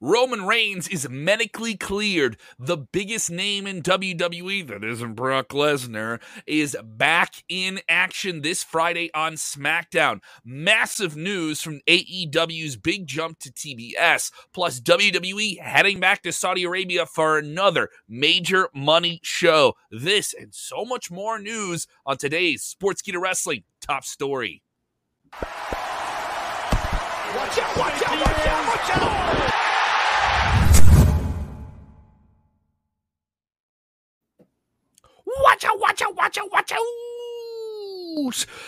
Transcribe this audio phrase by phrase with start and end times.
[0.00, 2.36] Roman Reigns is medically cleared.
[2.58, 9.10] The biggest name in WWE that isn't Brock Lesnar is back in action this Friday
[9.14, 10.20] on SmackDown.
[10.44, 17.06] Massive news from AEW's big jump to TBS, plus WWE heading back to Saudi Arabia
[17.06, 19.74] for another major money show.
[19.90, 24.62] This and so much more news on today's Sports Sportskeeda Wrestling top story.
[25.32, 25.42] Watch
[27.58, 29.69] out, watch out, watch out, watch out!
[35.42, 36.80] Watch out, watch out, watch out, watch out.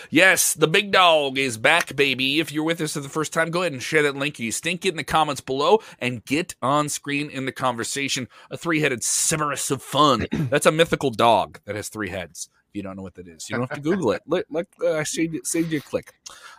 [0.09, 2.39] Yes, the big dog is back, baby.
[2.39, 4.39] If you're with us for the first time, go ahead and share that link.
[4.39, 8.27] You stink it in the comments below and get on screen in the conversation.
[8.51, 10.27] A three headed Cerberus of fun.
[10.31, 12.49] That's a mythical dog that has three heads.
[12.69, 14.23] If you don't know what that is, you don't have to Google it.
[14.25, 16.13] Let, let, uh, I saved, saved you a click.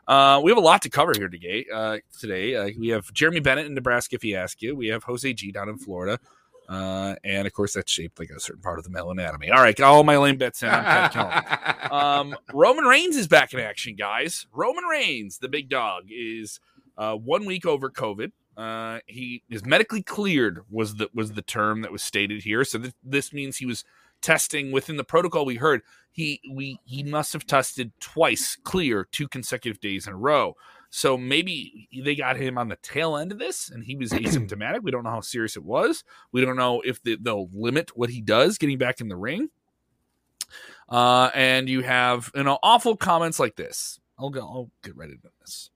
[0.07, 1.67] Uh, we have a lot to cover here today.
[1.73, 4.77] Uh, today, uh, we have Jeremy Bennett in Nebraska, if you ask you.
[4.77, 6.21] We have Jose G down in Florida.
[6.69, 9.51] Uh, and of course, that's shaped like a certain part of the male anatomy.
[9.51, 10.71] All right, got all my lame bets in.
[11.91, 14.47] Um, Roman Reigns is back in action, guys.
[14.53, 16.59] Roman Reigns, the big dog, is
[16.97, 18.33] uh, one week over COVID.
[18.57, 22.65] Uh, he is medically cleared was the was the term that was stated here.
[22.65, 23.85] So th- this means he was
[24.23, 25.45] testing within the protocol.
[25.45, 30.17] We heard he we he must have tested twice clear two consecutive days in a
[30.17, 30.57] row.
[30.97, 34.85] So maybe they got him on the tail end of this and he was asymptomatic.
[34.85, 36.05] we don't know how serious it was.
[36.31, 39.51] We don't know if they, will limit what he does getting back in the ring.
[40.89, 43.99] Uh, and you have you know awful comments like this.
[44.21, 44.43] I'll go.
[44.43, 45.71] I'll get ready to this.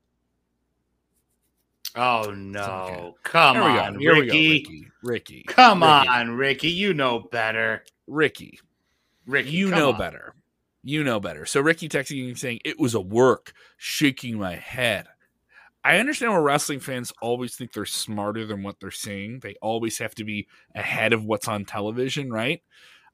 [1.96, 2.60] Oh no!
[2.60, 3.12] Okay.
[3.24, 4.62] Come Here on, Here Ricky.
[4.62, 4.88] Go, Ricky.
[5.02, 5.44] Ricky.
[5.48, 6.08] Come Ricky.
[6.08, 6.70] on, Ricky.
[6.70, 7.82] You know better.
[8.06, 8.60] Ricky.
[9.26, 9.50] Ricky.
[9.50, 9.98] You know on.
[9.98, 10.34] better.
[10.88, 11.44] You know better.
[11.44, 15.06] So Ricky texting me saying it was a work, shaking my head.
[15.84, 19.40] I understand where wrestling fans always think they're smarter than what they're seeing.
[19.40, 22.62] They always have to be ahead of what's on television, right?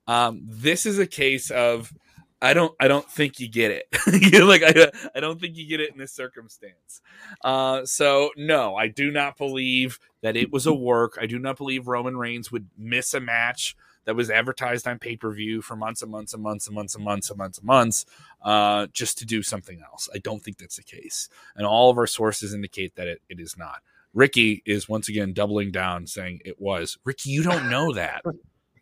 [0.07, 1.93] Um, this is a case of
[2.41, 3.89] I don't I don't think you get it.
[4.45, 7.01] like I I don't think you get it in this circumstance.
[7.43, 11.19] Uh, so no, I do not believe that it was a work.
[11.21, 13.75] I do not believe Roman Reigns would miss a match
[14.05, 16.95] that was advertised on pay per view for months and months and months and months
[16.95, 18.07] and months and months and months,
[18.43, 20.09] uh, just to do something else.
[20.15, 23.41] I don't think that's the case, and all of our sources indicate that it, it
[23.41, 23.83] is not.
[24.13, 26.99] Ricky is once again doubling down, saying it was.
[27.05, 28.23] Ricky, you don't know that.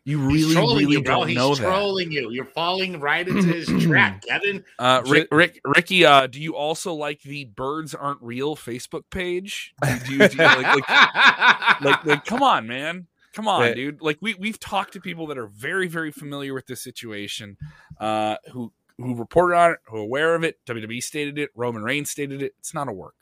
[0.05, 2.15] You really, really you, don't He's know He's trolling that.
[2.15, 2.29] you.
[2.29, 4.65] You're falling right into his trap, Kevin.
[4.77, 9.73] Uh, Rick, Rick, Ricky, uh, do you also like the "Birds Aren't Real" Facebook page?
[9.81, 13.07] Do you, do you, like, like, like, like, come on, man.
[13.33, 14.01] Come on, but, dude.
[14.01, 17.57] Like we we've talked to people that are very very familiar with this situation,
[17.99, 20.57] uh, who who reported on it, who are aware of it.
[20.67, 21.49] WWE stated it.
[21.55, 22.53] Roman Reigns stated it.
[22.59, 23.15] It's not a work.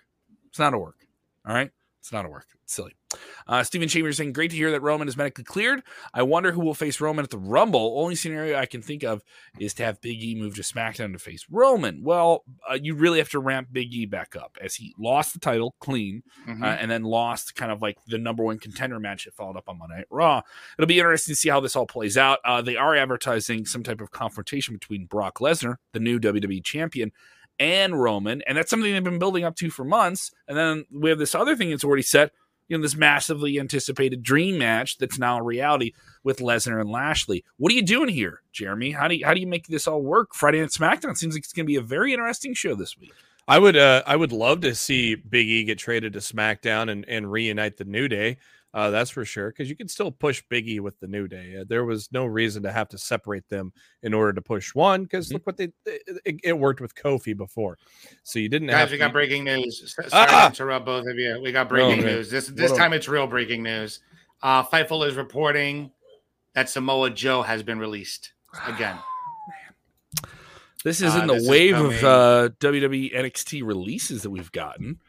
[0.50, 0.98] It's not a work.
[1.48, 1.72] All right.
[2.02, 2.48] It's not a work.
[2.64, 2.96] It's silly.
[3.48, 5.84] Uh, Stephen Chambers saying, great to hear that Roman is medically cleared.
[6.16, 8.00] I wonder who will face Roman at the Rumble.
[8.00, 9.22] Only scenario I can think of
[9.60, 12.02] is to have Big E move to SmackDown to face Roman.
[12.04, 15.40] Well, uh, you really have to ramp Big E back up as he lost the
[15.40, 16.64] title clean mm-hmm.
[16.64, 19.70] uh, and then lost kind of like the number one contender match that followed up
[19.70, 20.42] on Monday Night Raw.
[20.80, 22.40] It'll be interesting to see how this all plays out.
[22.44, 27.12] Uh, they are advertising some type of confrontation between Brock Lesnar, the new WWE champion,
[27.62, 30.32] and Roman, and that's something they've been building up to for months.
[30.48, 32.32] And then we have this other thing that's already set,
[32.68, 37.46] you know, this massively anticipated dream match that's now a reality with Lesnar and Lashley.
[37.58, 38.92] What are you doing here, Jeremy?
[38.92, 40.34] How do you, how do you make this all work?
[40.34, 43.14] Friday Night SmackDown seems like it's going to be a very interesting show this week.
[43.48, 47.06] I would uh, I would love to see Big E get traded to SmackDown and,
[47.08, 48.38] and reunite the New Day.
[48.74, 49.50] Uh, that's for sure.
[49.50, 51.58] Because you can still push Biggie with the New Day.
[51.60, 55.04] Uh, there was no reason to have to separate them in order to push one.
[55.04, 55.36] Because mm-hmm.
[55.36, 57.78] look what they it, it, worked with Kofi before,
[58.24, 58.92] so you didn't Guys, have.
[58.92, 59.00] we to...
[59.00, 59.94] got breaking news.
[59.94, 60.50] Sorry ah!
[60.54, 61.40] to interrupt both of you.
[61.44, 62.30] We got breaking oh, news.
[62.30, 64.00] This this time it's real breaking news.
[64.42, 65.92] Uh, Fightful is reporting
[66.54, 68.34] that Samoa Joe has been released
[68.68, 68.98] again.
[70.84, 75.00] This is in uh, the wave is of uh, WWE NXT releases that we've gotten.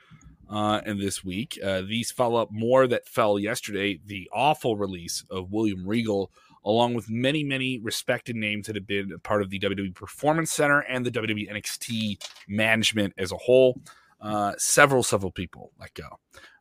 [0.52, 1.58] Uh, this week.
[1.64, 3.99] Uh, these follow up more that fell yesterday.
[4.04, 6.31] The awful release of William Regal,
[6.64, 10.81] along with many, many respected names that have been part of the WWE Performance Center
[10.81, 13.81] and the WWE NXT management as a whole.
[14.20, 16.19] Uh, several, several people let go.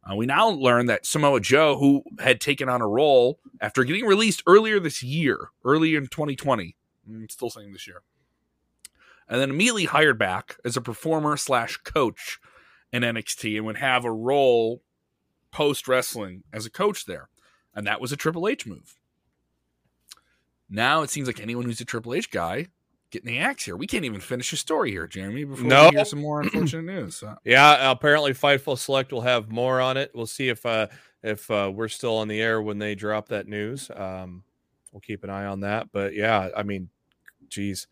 [0.10, 4.06] Uh, we now learn that Samoa Joe, who had taken on a role after getting
[4.06, 6.76] released earlier this year, early in 2020,
[7.08, 8.02] I'm still saying this year,
[9.30, 12.40] and then immediately hired back as a performer slash coach
[12.92, 14.82] in NXT and would have a role
[15.52, 17.30] post wrestling as a coach there.
[17.74, 19.00] And that was a Triple H move.
[20.70, 22.68] Now it seems like anyone who's a Triple H guy
[23.12, 23.76] getting the axe here.
[23.76, 25.90] We can't even finish a story here, Jeremy, before no.
[25.90, 27.16] we hear some more unfortunate news.
[27.16, 27.36] So.
[27.44, 30.12] Yeah, apparently Fightful Select will have more on it.
[30.16, 30.88] We'll see if uh,
[31.22, 33.92] if uh, we're still on the air when they drop that news.
[33.94, 34.44] Um,
[34.92, 35.92] we'll keep an eye on that.
[35.92, 36.90] But yeah, I mean,
[37.50, 37.88] geez.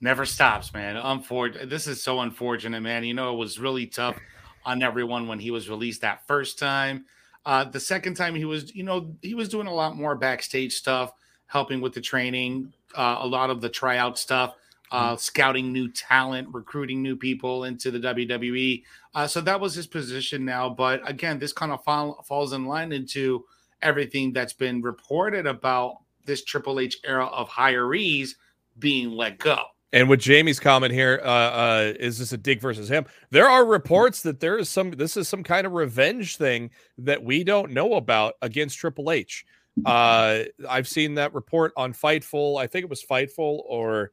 [0.00, 0.96] Never stops, man.
[0.96, 3.04] Unfor- this is so unfortunate, man.
[3.04, 4.18] You know, it was really tough
[4.64, 7.04] on everyone when he was released that first time.
[7.44, 10.74] Uh, the second time he was, you know, he was doing a lot more backstage
[10.74, 11.12] stuff,
[11.46, 14.54] helping with the training, uh, a lot of the tryout stuff,
[14.90, 15.18] uh, mm-hmm.
[15.18, 18.82] scouting new talent, recruiting new people into the WWE.
[19.14, 20.68] Uh, so that was his position now.
[20.68, 23.44] But again, this kind of fall, falls in line into
[23.82, 28.30] everything that's been reported about this Triple H era of hirees
[28.78, 29.58] being let go.
[29.92, 33.06] And with Jamie's comment here, uh, uh, is this a dig versus him?
[33.30, 34.92] There are reports that there is some.
[34.92, 39.44] This is some kind of revenge thing that we don't know about against Triple H.
[39.84, 42.60] Uh, I've seen that report on Fightful.
[42.60, 44.12] I think it was Fightful or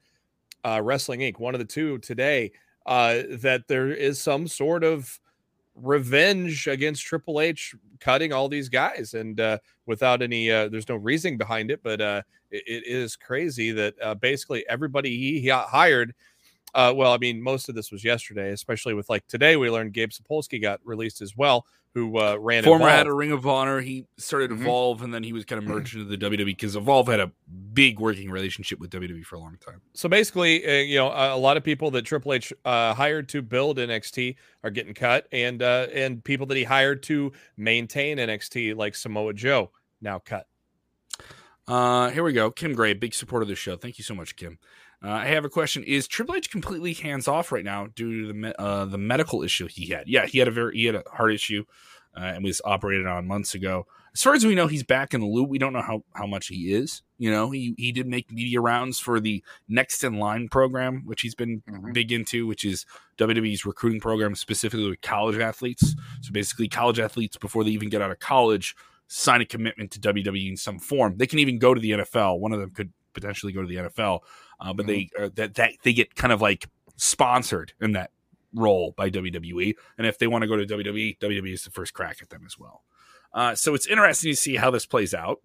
[0.64, 1.40] uh, Wrestling Inc.
[1.40, 2.52] One of the two today.
[2.86, 5.20] Uh, that there is some sort of
[5.82, 10.96] revenge against Triple H cutting all these guys, and uh, without any, uh, there's no
[10.96, 12.22] reasoning behind it, but uh,
[12.52, 16.14] it, it is crazy that uh, basically everybody he, he hired.
[16.76, 19.56] Uh, well, I mean, most of this was yesterday, especially with like today.
[19.56, 21.66] We learned Gabe Sapolsky got released as well,
[21.98, 22.98] who uh, ran former Evolve.
[22.98, 23.82] had a Ring of Honor.
[23.82, 24.62] He started mm-hmm.
[24.62, 27.32] Evolve, and then he was kind of merged into the WWE because Evolve had a
[27.74, 29.82] big working relationship with WWE for a long time.
[29.96, 33.28] So basically, uh, you know, a, a, lot of people that Triple H uh, hired
[33.30, 38.20] to build NXT are getting cut, and uh, and people that he hired to maintain
[38.20, 40.46] NXT, like Samoa Joe, now cut.
[41.68, 42.52] Uh, here we go.
[42.52, 43.76] Kim Gray, big supporter of the show.
[43.76, 44.60] Thank you so much, Kim.
[45.04, 48.34] Uh, I have a question: Is Triple H completely hands off right now due to
[48.34, 50.08] the uh, the medical issue he had?
[50.08, 51.66] Yeah, he had a very he had a heart issue,
[52.16, 53.86] uh, and was operated on months ago.
[54.14, 55.48] As far as we know, he's back in the loop.
[55.48, 57.04] We don't know how, how much he is.
[57.20, 61.22] You know, he he did make media rounds for the Next in Line program, which
[61.22, 61.92] he's been mm-hmm.
[61.92, 62.88] big into, which is
[63.20, 65.96] WWE's recruiting program specifically with college athletes.
[66.22, 68.76] So basically, college athletes before they even get out of college
[69.08, 71.16] sign a commitment to WWE in some form.
[71.18, 72.40] They can even go to the NFL.
[72.40, 74.20] One of them could potentially go to the NFL,
[74.60, 75.18] uh, but mm-hmm.
[75.18, 78.12] they uh, that that they get kind of like sponsored in that
[78.54, 79.76] role by WWE.
[79.98, 82.44] And if they want to go to WWE, WWE is the first crack at them
[82.46, 82.84] as well.
[83.34, 85.42] Uh, so it's interesting to see how this plays out.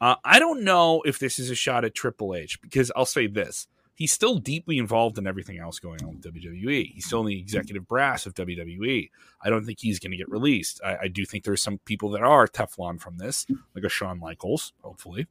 [0.00, 3.26] Uh, I don't know if this is a shot at Triple H because I'll say
[3.26, 3.66] this:
[3.98, 6.92] he's still deeply involved in everything else going on with WWE.
[6.92, 9.10] He's still in the executive brass of WWE.
[9.42, 10.80] I don't think he's going to get released.
[10.84, 13.44] I, I, do think there's some people that are Teflon from this,
[13.74, 15.26] like a Shawn Michaels, hopefully.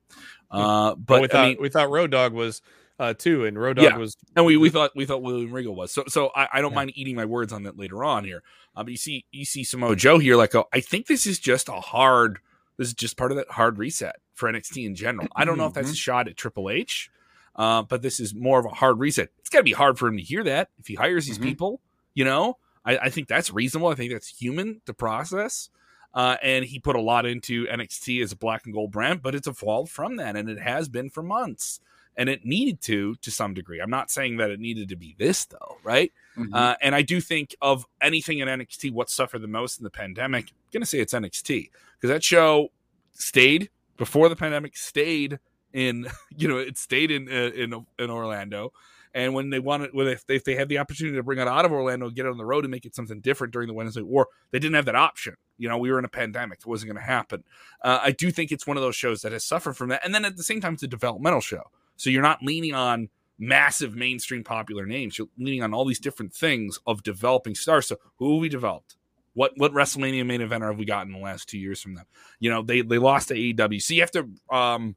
[0.51, 2.61] Uh, but we thought, I mean, we thought Road Dogg was
[2.99, 3.97] uh, too, and Road Dogg yeah.
[3.97, 5.91] was, and we, we thought we thought William Regal was.
[5.91, 6.75] So so I, I don't yeah.
[6.75, 8.43] mind eating my words on that later on here.
[8.75, 11.39] Uh, but you see you see Samoa Joe here, like oh, I think this is
[11.39, 12.39] just a hard.
[12.77, 15.27] This is just part of that hard reset for NXT in general.
[15.35, 15.95] I don't know if that's a mm-hmm.
[15.95, 17.09] shot at Triple H.
[17.55, 19.29] Uh, but this is more of a hard reset.
[19.39, 21.47] It's got to be hard for him to hear that if he hires these mm-hmm.
[21.47, 21.81] people.
[22.13, 23.89] You know, I, I, think that's reasonable.
[23.89, 25.69] I think that's human to process.
[26.13, 29.35] Uh, and he put a lot into NXT as a black and gold brand, but
[29.35, 31.79] it's evolved from that, and it has been for months.
[32.17, 33.79] And it needed to, to some degree.
[33.79, 36.11] I'm not saying that it needed to be this, though, right?
[36.35, 36.53] Mm-hmm.
[36.53, 39.91] Uh, and I do think of anything in NXT, what suffered the most in the
[39.91, 42.69] pandemic, I'm going to say it's NXT because that show
[43.13, 45.39] stayed before the pandemic, stayed
[45.73, 46.07] in
[46.37, 48.73] you know it stayed in uh, in in Orlando.
[49.13, 51.47] And when they wanted, when if they, if they had the opportunity to bring it
[51.47, 53.73] out of Orlando, get it on the road, and make it something different during the
[53.73, 55.35] Wednesday War, they didn't have that option.
[55.57, 57.43] You know, we were in a pandemic; it wasn't going to happen.
[57.81, 60.05] Uh, I do think it's one of those shows that has suffered from that.
[60.05, 61.63] And then at the same time, it's a developmental show,
[61.97, 65.17] so you're not leaning on massive mainstream popular names.
[65.17, 67.87] You're leaning on all these different things of developing stars.
[67.87, 68.95] So who have we developed?
[69.33, 72.05] What what WrestleMania main eventer have we gotten in the last two years from them?
[72.39, 73.81] You know, they they lost to AEW.
[73.81, 74.95] So you have to um,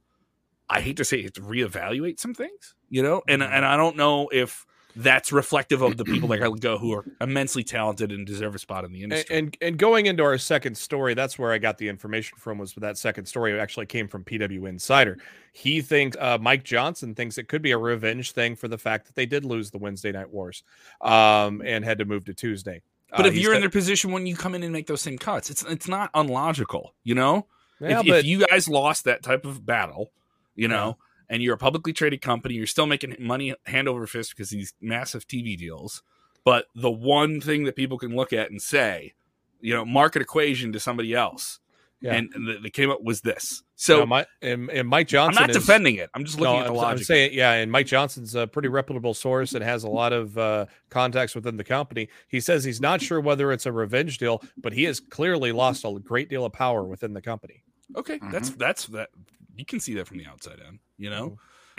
[0.68, 3.96] I hate to say it, to reevaluate some things, you know, and and I don't
[3.96, 4.64] know if
[4.96, 8.84] that's reflective of the people that go who are immensely talented and deserve a spot
[8.84, 9.36] in the industry.
[9.36, 12.58] And, and, and going into our second story, that's where I got the information from.
[12.58, 15.18] Was that second story actually came from PW Insider.
[15.52, 19.06] He thinks uh, Mike Johnson thinks it could be a revenge thing for the fact
[19.06, 20.62] that they did lose the Wednesday Night Wars,
[21.00, 22.82] um, and had to move to Tuesday.
[23.10, 25.18] But Uh, if you're in their position when you come in and make those same
[25.18, 27.46] cuts, it's it's not unlogical, you know.
[27.80, 30.12] yeah, if, but if you guys lost that type of battle,
[30.54, 30.96] you know,
[31.30, 34.58] and you're a publicly traded company, you're still making money hand over fist because of
[34.58, 36.02] these massive TV deals.
[36.44, 39.14] But the one thing that people can look at and say,
[39.62, 41.60] you know, market equation to somebody else,
[42.02, 42.14] Yeah.
[42.14, 43.62] and, and that- that came up was this.
[43.76, 45.36] so So my, and, and Mike Johnson.
[45.42, 46.08] I'm not is, defending it.
[46.14, 46.98] I'm just looking no, at the I'm, logic.
[47.00, 50.36] I'm saying, yeah, and Mike Johnson's a pretty reputable source and has a lot of
[50.38, 52.08] uh, contacts within the company.
[52.28, 55.84] He says he's not sure whether it's a revenge deal, but he has clearly lost
[55.84, 57.62] a great deal of power within the company.
[57.96, 58.30] Okay, Mm-hmm.
[58.30, 59.10] that's that's that.
[59.56, 61.30] You can see that from the outside in, you know.
[61.30, 61.36] Mm-hmm.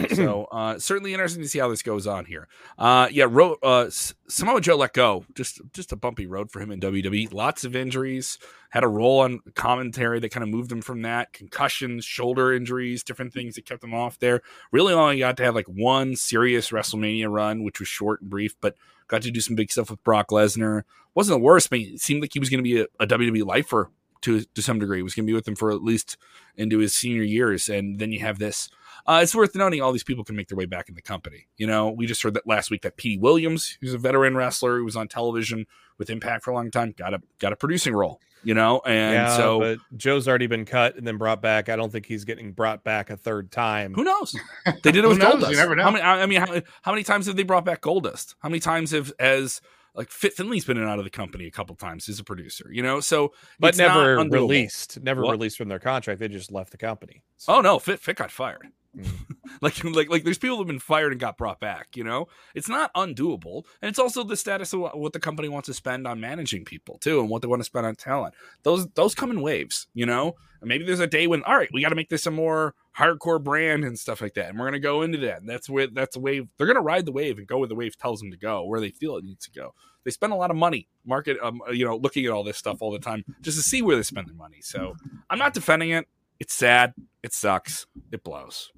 [0.16, 2.48] so uh, certainly interesting to see how this goes on here.
[2.78, 5.26] Uh, yeah, ro- uh, Samoa Joe let go.
[5.36, 7.34] Just just a bumpy road for him in WWE.
[7.34, 8.40] Lots of injuries.
[8.72, 11.34] Had a role on commentary that kind of moved him from that.
[11.34, 14.42] Concussions, shoulder injuries, different things that kept him off there.
[14.72, 18.56] Really only got to have like one serious WrestleMania run, which was short and brief,
[18.62, 18.76] but
[19.08, 20.84] got to do some big stuff with Brock Lesnar.
[21.14, 23.46] Wasn't the worst, but it seemed like he was going to be a, a WWE
[23.46, 25.00] lifer to to some degree.
[25.00, 26.18] He was going to be with them for at least
[26.56, 28.70] into his senior years, and then you have this.
[29.08, 31.48] Uh, it's worth noting all these people can make their way back in the company.
[31.58, 34.78] You know, we just heard that last week that Petey Williams, who's a veteran wrestler
[34.78, 35.66] who was on television
[35.98, 38.20] with Impact for a long time, got a got a producing role.
[38.44, 41.70] You know, and yeah, so but Joe's already been cut and then brought back.
[41.70, 43.94] I don't think he's getting brought back a third time.
[43.94, 44.36] who knows?
[44.82, 45.36] They did it with knows?
[45.44, 45.52] Goldust.
[45.52, 45.84] You never know.
[45.84, 46.04] How many?
[46.04, 48.34] I I mean, how, how many times have they brought back Goldust?
[48.40, 49.62] How many times have as
[49.94, 52.24] like Fit Finlay's been in and out of the company a couple times as a
[52.24, 52.68] producer?
[52.72, 55.34] You know, so but it's never released, never What?
[55.34, 56.20] released from their contract.
[56.20, 57.22] They just left the company.
[57.38, 58.70] So- Oh no, Fit Fit got fired.
[58.98, 59.08] Mm.
[59.62, 61.96] like like like there's people who've been fired and got brought back.
[61.96, 65.68] You know, it's not undoable, and it's also the status of what, the company wants
[65.68, 68.34] to spend on managing people too, and what they want to spend on talent.
[68.64, 69.88] Those those come in waves.
[69.94, 72.26] You know, and maybe there's a day when all right, we got to make this
[72.26, 75.40] a more hardcore brand and stuff like that, and we're gonna go into that.
[75.40, 76.48] And that's where that's a wave.
[76.58, 78.80] They're gonna ride the wave and go where the wave tells them to go, where
[78.80, 79.74] they feel it needs to go.
[80.04, 82.82] They spend a lot of money market, um, you know, looking at all this stuff
[82.82, 84.60] all the time just to see where they spend their money.
[84.62, 84.96] So
[85.30, 86.08] I'm not defending it.
[86.40, 86.94] It's sad.
[87.22, 87.86] It sucks.
[88.12, 88.72] It blows.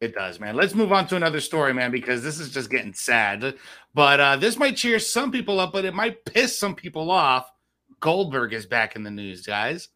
[0.00, 0.56] It does, man.
[0.56, 3.54] Let's move on to another story, man, because this is just getting sad.
[3.94, 7.50] But uh, this might cheer some people up, but it might piss some people off.
[8.00, 9.88] Goldberg is back in the news, guys.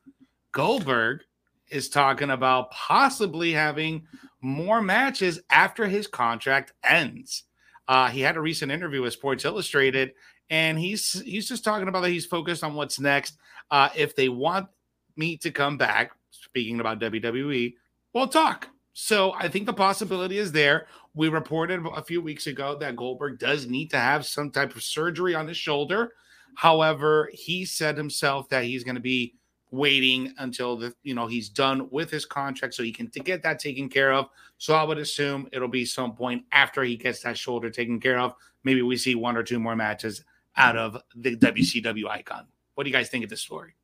[0.53, 1.21] Goldberg
[1.69, 4.07] is talking about possibly having
[4.41, 7.45] more matches after his contract ends.
[7.87, 10.13] Uh, he had a recent interview with Sports Illustrated,
[10.51, 13.37] and he's he's just talking about that he's focused on what's next.
[13.71, 14.69] Uh, if they want
[15.17, 17.75] me to come back, speaking about WWE,
[18.15, 18.69] we'll talk.
[19.01, 20.89] So I think the possibility is there.
[21.15, 24.83] We reported a few weeks ago that Goldberg does need to have some type of
[24.83, 26.15] surgery on his shoulder.
[26.57, 29.37] However, he said himself that he's going to be
[29.71, 33.41] waiting until the you know he's done with his contract so he can to get
[33.45, 34.31] that taken care of.
[34.59, 38.19] So I would assume it'll be some point after he gets that shoulder taken care
[38.19, 38.35] of.
[38.65, 40.25] Maybe we see one or two more matches
[40.57, 42.49] out of the WCW icon.
[42.75, 43.77] What do you guys think of this story?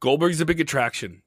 [0.00, 1.22] Goldberg's a big attraction.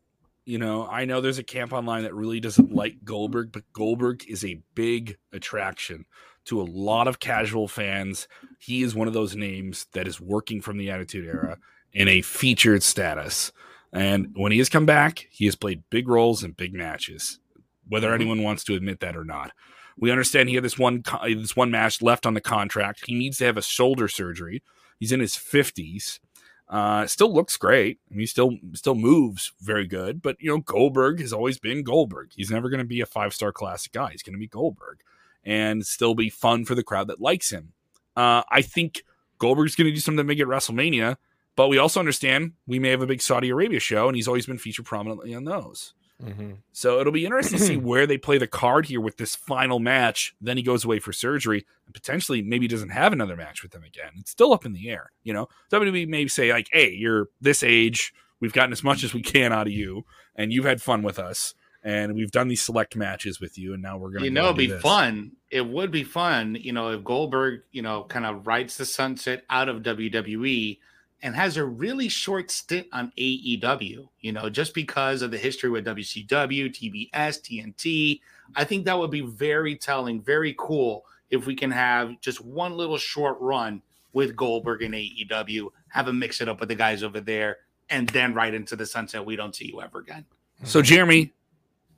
[0.48, 4.24] You know, I know there's a camp online that really doesn't like Goldberg, but Goldberg
[4.30, 6.06] is a big attraction
[6.46, 8.30] to a lot of casual fans.
[8.58, 11.58] He is one of those names that is working from the Attitude Era
[11.92, 13.52] in a featured status.
[13.92, 17.40] And when he has come back, he has played big roles in big matches,
[17.86, 18.16] whether Mhm.
[18.16, 19.52] anyone wants to admit that or not.
[19.98, 23.04] We understand he had this one this one match left on the contract.
[23.06, 24.64] He needs to have a shoulder surgery.
[24.98, 26.22] He's in his 50s.
[26.70, 28.00] Uh, still looks great.
[28.10, 30.22] I mean, he still still moves very good.
[30.22, 32.32] But you know, Goldberg has always been Goldberg.
[32.36, 34.12] He's never going to be a five star classic guy.
[34.12, 35.00] He's going to be Goldberg,
[35.46, 37.74] and still be fun for the crowd that likes him.
[38.16, 39.04] Uh, I think
[39.40, 41.18] Goldberg's going to do something big at WrestleMania.
[41.56, 44.46] But we also understand we may have a big Saudi Arabia show, and he's always
[44.46, 45.94] been featured prominently on those.
[46.24, 46.54] Mm-hmm.
[46.72, 49.80] So it'll be interesting to see where they play the card here with this final
[49.80, 50.36] match.
[50.42, 53.84] Then he goes away for surgery and potentially maybe doesn't have another match with them
[53.84, 54.12] again.
[54.18, 55.12] It's still up in the air.
[55.24, 58.14] You know, WWE may say like, "Hey, you're this age.
[58.40, 60.06] We've gotten as much as we can out of you,
[60.36, 63.82] and you've had fun with us, and we've done these select matches with you, and
[63.82, 65.34] now we're gonna you know, it'd be this." fun.
[65.50, 69.44] It would be fun, you know, if Goldberg, you know, kind of rides the sunset
[69.50, 70.78] out of WWE
[71.22, 75.70] and has a really short stint on AEW, you know, just because of the history
[75.70, 78.22] with WCW, TBS, TNT.
[78.56, 82.78] I think that would be very telling, very cool if we can have just one
[82.78, 83.82] little short run
[84.14, 87.58] with Goldberg and AEW, have him mix it up with the guys over there,
[87.90, 89.26] and then right into the sunset.
[89.26, 90.26] We don't see you ever again.
[90.64, 91.34] So Jeremy,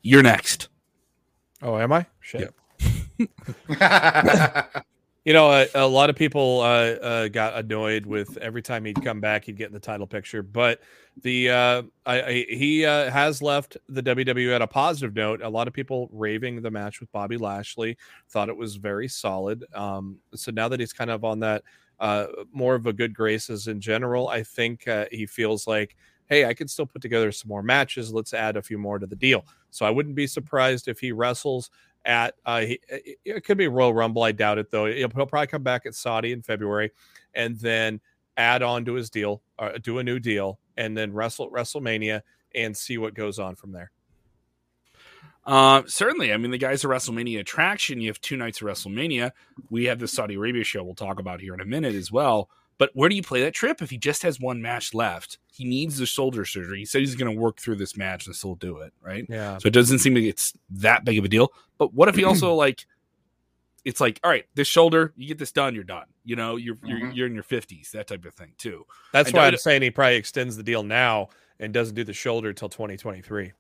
[0.02, 0.70] you're next.
[1.62, 2.06] Oh, am I?
[2.20, 2.54] Shit.
[5.30, 9.00] You know, a, a lot of people uh, uh, got annoyed with every time he'd
[9.04, 10.42] come back, he'd get in the title picture.
[10.42, 10.82] But
[11.22, 15.44] the uh, I, I, he uh, has left the WWE at a positive note.
[15.44, 17.96] A lot of people raving the match with Bobby Lashley
[18.28, 19.64] thought it was very solid.
[19.76, 21.62] Um, so now that he's kind of on that
[22.00, 24.30] uh, more of a good graces in general.
[24.30, 25.96] I think uh, he feels like,
[26.28, 28.12] hey, I can still put together some more matches.
[28.12, 29.46] Let's add a few more to the deal.
[29.70, 31.70] So I wouldn't be surprised if he wrestles
[32.06, 34.24] at uh, he, it could be Royal Rumble.
[34.24, 34.86] I doubt it though.
[34.86, 36.92] He'll, he'll, probably come back at Saudi in February,
[37.34, 38.00] and then
[38.38, 42.22] add on to his deal, uh, do a new deal, and then wrestle at WrestleMania
[42.56, 43.92] and see what goes on from there.
[45.46, 46.32] Uh, certainly.
[46.32, 48.02] I mean, the guy's a WrestleMania attraction.
[48.02, 49.32] You have two nights of WrestleMania.
[49.70, 52.50] We have the Saudi Arabia show we'll talk about here in a minute as well.
[52.80, 55.38] But where do you play that trip if he just has one match left?
[55.52, 56.80] He needs the shoulder surgery.
[56.80, 59.26] He said he's going to work through this match and still do it, right?
[59.30, 59.58] Yeah.
[59.58, 61.52] So it doesn't seem like it's that big of a deal.
[61.78, 62.88] But what if he also like?
[63.86, 66.06] It's like, all right, this shoulder, you get this done, you're done.
[66.26, 66.88] You know, you're mm-hmm.
[66.88, 68.86] you're, you're in your fifties, that type of thing too.
[69.14, 72.14] That's and why I'm saying he probably extends the deal now and doesn't do the
[72.14, 73.54] shoulder until 2023.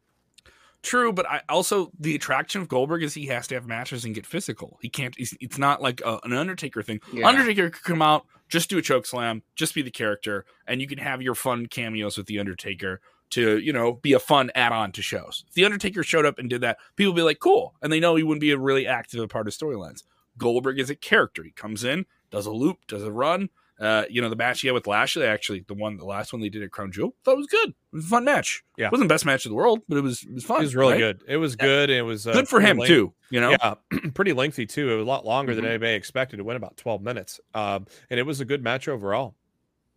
[0.81, 4.15] True, but I also the attraction of Goldberg is he has to have matches and
[4.15, 4.79] get physical.
[4.81, 5.13] He can't.
[5.17, 7.01] It's not like a, an Undertaker thing.
[7.11, 7.27] Yeah.
[7.27, 10.87] Undertaker could come out, just do a choke slam, just be the character, and you
[10.87, 14.93] can have your fun cameos with the Undertaker to you know be a fun add-on
[14.93, 15.43] to shows.
[15.49, 17.99] If the Undertaker showed up and did that, people would be like, cool, and they
[17.99, 20.03] know he wouldn't be a really active part of storylines.
[20.37, 21.43] Goldberg is a character.
[21.43, 24.67] He comes in, does a loop, does a run, uh, you know, the match he
[24.67, 27.33] had with Lashley, actually, the one, the last one they did at Crown Jewel, thought
[27.33, 27.69] it was good.
[27.69, 28.61] It was a fun match.
[28.77, 30.61] Yeah, it wasn't the best match of the world, but it was it was fun.
[30.61, 30.99] It was really right?
[30.99, 31.23] good.
[31.27, 31.89] It was good.
[31.89, 32.93] It was uh, good for him lengthy.
[32.93, 33.13] too.
[33.29, 33.75] You know, yeah,
[34.13, 34.91] pretty lengthy too.
[34.91, 35.61] It was a lot longer mm-hmm.
[35.61, 36.39] than anybody expected.
[36.39, 39.35] It went about twelve minutes, um, and it was a good match overall.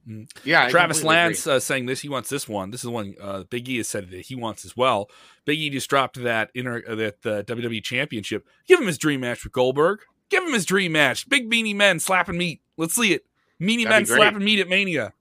[0.08, 0.28] Mm.
[0.44, 2.00] Yeah, Travis Lance uh, saying this.
[2.00, 2.70] He wants this one.
[2.70, 5.08] This is the one uh, Big E has said that he wants as well.
[5.44, 8.46] Big E just dropped that inner uh, that the WWE Championship.
[8.66, 10.00] Give him his dream match with Goldberg.
[10.28, 11.28] Give him his dream match.
[11.28, 12.62] Big beanie men slapping meat.
[12.76, 13.26] Let's see it.
[13.62, 15.12] Meanie men slapping meat at Mania.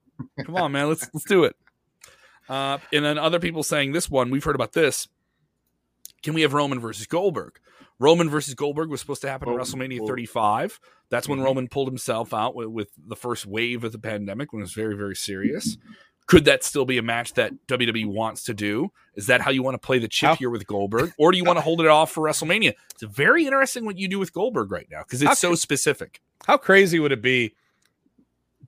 [0.46, 0.90] Come on, man.
[0.90, 1.56] Let's let's do it.
[2.50, 5.08] Uh, and then other people saying this one, we've heard about this.
[6.24, 7.60] Can we have Roman versus Goldberg?
[8.00, 10.08] Roman versus Goldberg was supposed to happen at WrestleMania oh.
[10.08, 10.80] 35.
[11.10, 11.46] That's when mm-hmm.
[11.46, 14.74] Roman pulled himself out with, with, the first wave of the pandemic when it was
[14.74, 15.78] very, very serious.
[16.26, 18.92] Could that still be a match that WWE wants to do?
[19.16, 20.36] Is that how you want to play the chip how?
[20.36, 21.14] here with Goldberg?
[21.18, 22.74] Or do you want to hold it off for WrestleMania?
[22.94, 26.22] It's very interesting what you do with Goldberg right now because it's how so specific.
[26.48, 27.54] How crazy would it be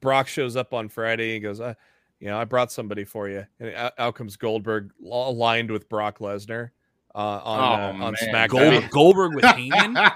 [0.03, 1.73] Brock shows up on Friday and goes, uh,
[2.19, 6.69] you know, I brought somebody for you, and out, comes Goldberg aligned with Brock Lesnar
[7.15, 8.49] uh, on oh, uh, on SmackDown.
[8.49, 10.13] Gold, Goldberg with Heyman.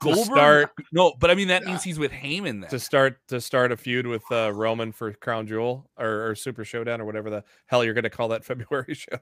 [0.00, 2.70] Goldberg, start, no, but I mean that means he's with Heyman then.
[2.70, 6.64] to start to start a feud with uh, Roman for Crown Jewel or, or Super
[6.64, 9.18] Showdown or whatever the hell you're going to call that February show.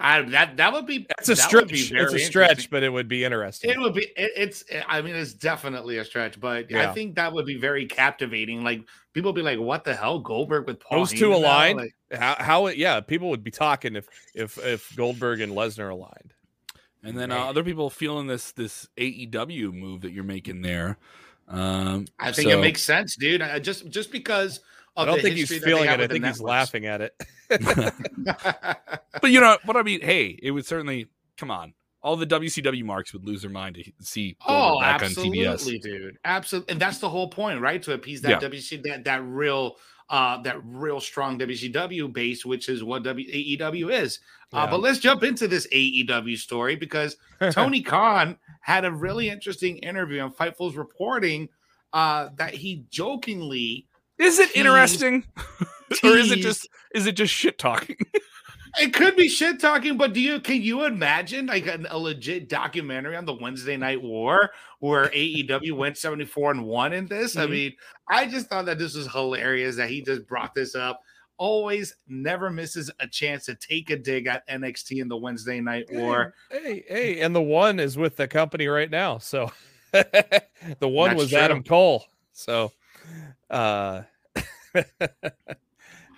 [0.00, 1.70] I, that that would be it's a stretch.
[1.72, 3.70] It's a stretch, but it would be interesting.
[3.70, 4.04] It would be.
[4.16, 4.64] It, it's.
[4.88, 6.90] I mean, it's definitely a stretch, but yeah.
[6.90, 8.64] I think that would be very captivating.
[8.64, 8.82] Like
[9.12, 11.78] people be like, "What the hell, Goldberg with Paul?" Those two aligned.
[11.78, 12.36] Like, how?
[12.38, 12.66] How?
[12.68, 16.34] Yeah, people would be talking if if if Goldberg and Lesnar aligned.
[17.02, 20.98] And then uh, other people feeling this this AEW move that you're making there.
[21.48, 22.58] Um, I think so.
[22.58, 23.42] it makes sense, dude.
[23.42, 24.60] I just just because
[25.00, 26.00] I don't think he's feeling it.
[26.00, 27.14] I think he's laughing at it.
[27.48, 30.00] but you know what I mean?
[30.00, 31.74] Hey, it would certainly come on.
[32.02, 34.36] All the WCW marks would lose their mind to see.
[34.46, 36.16] Oh, absolutely, dude.
[36.24, 37.82] Absolutely, and that's the whole point, right?
[37.82, 38.48] To appease that yeah.
[38.48, 39.76] WC that that real
[40.10, 44.18] uh, that real strong WCW base, which is what w- AEW is.
[44.52, 44.62] Uh, yeah.
[44.64, 47.16] Uh, but let's jump into this AEW story because
[47.50, 51.48] Tony Khan had a really interesting interview, on Fightful's reporting
[51.92, 53.86] uh, that he jokingly
[54.20, 55.24] is it interesting,
[56.04, 57.96] or is it just is it just shit talking?
[58.80, 62.48] it could be shit talking, but do you can you imagine like a, a, legit
[62.48, 67.34] documentary on the Wednesday Night War where AEW went seventy four and one in this?
[67.34, 67.40] Mm-hmm.
[67.40, 67.72] I mean,
[68.08, 71.00] I just thought that this was hilarious that he just brought this up.
[71.38, 75.86] Always, never misses a chance to take a dig at NXT in the Wednesday Night
[75.90, 76.34] War.
[76.50, 79.50] Hey, hey, and the one is with the company right now, so
[79.92, 80.42] the
[80.82, 81.38] one That's was true.
[81.38, 82.04] Adam Cole.
[82.34, 82.72] So
[83.50, 84.02] uh,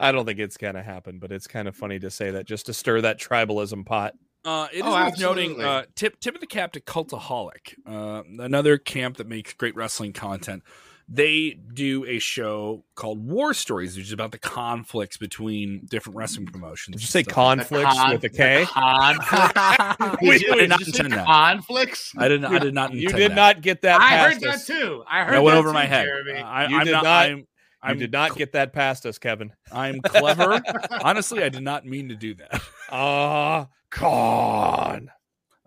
[0.01, 2.67] I don't think it's gonna happen, but it's kind of funny to say that just
[2.67, 4.15] to stir that tribalism pot.
[4.45, 8.23] Uh, it is oh, worth noting uh, tip tip of the cap to Cultaholic, uh,
[8.43, 10.63] another camp that makes great wrestling content.
[11.09, 16.47] They do a show called War Stories, which is about the conflicts between different wrestling
[16.47, 16.97] promotions.
[16.97, 18.65] Did you say conflicts con- with a K?
[18.67, 20.19] Conflicts.
[20.23, 21.27] Wait, did, did not intend that.
[21.27, 22.13] Conflicts.
[22.17, 22.53] I did not.
[22.53, 22.95] I did not.
[22.95, 23.37] You did that.
[23.37, 24.01] not get that.
[24.01, 24.67] I heard us.
[24.67, 25.05] that too.
[25.09, 25.35] I heard.
[25.35, 26.09] That went over too, my head.
[26.09, 27.05] Uh, I, you I'm did not.
[27.05, 27.47] not I'm,
[27.83, 29.53] I did not get that past us, Kevin.
[29.73, 30.63] I'm clever.
[31.03, 32.63] Honestly, I did not mean to do that.
[32.91, 35.11] Ah, uh, con.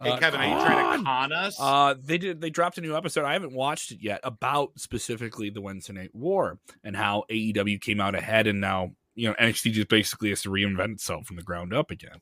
[0.06, 1.58] Hey uh, Kevin, are you trying to con us?
[1.60, 2.40] Uh, they did.
[2.40, 3.26] They dropped a new episode.
[3.26, 8.00] I haven't watched it yet about specifically the Wednesday Night War and how AEW came
[8.00, 11.42] out ahead, and now you know NXT just basically has to reinvent itself from the
[11.42, 12.22] ground up again.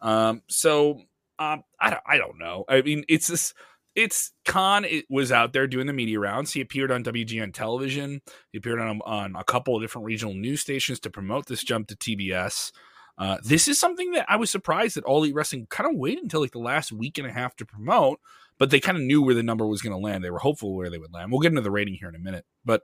[0.00, 1.00] Um, so
[1.40, 2.64] um, I don't, I don't know.
[2.68, 3.54] I mean, it's this
[3.96, 6.52] it's Khan it was out there doing the media rounds.
[6.52, 8.20] He appeared on WGN television.
[8.52, 11.88] He appeared on on a couple of different regional news stations to promote this jump
[11.88, 12.70] to TBS.
[13.18, 16.22] Uh, this is something that I was surprised that All Elite Wrestling kind of waited
[16.22, 18.20] until like the last week and a half to promote,
[18.58, 20.22] but they kind of knew where the number was going to land.
[20.22, 21.30] They were hopeful where they would land.
[21.30, 22.82] We'll get into the rating here in a minute, but